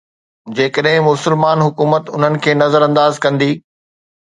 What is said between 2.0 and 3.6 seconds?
انهن کي نظرانداز ڪندي.